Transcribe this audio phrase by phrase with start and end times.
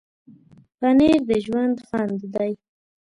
[0.77, 2.51] پنېر د ژوند خوند دی.